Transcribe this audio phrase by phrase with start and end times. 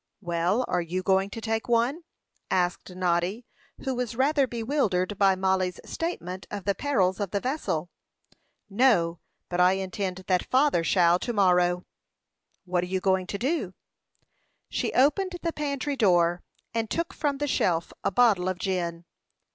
[0.21, 2.01] "Well, are you going to take one?"
[2.49, 3.45] asked Noddy,
[3.85, 7.91] who was rather bewildered by Mollie's statement of the perils of the vessel.
[8.67, 11.85] "No; but I intend that father shall to morrow."
[12.65, 13.75] "What are you going to do?"
[14.69, 16.41] She opened the pantry door,
[16.73, 19.05] and took from the shelf a bottle of gin.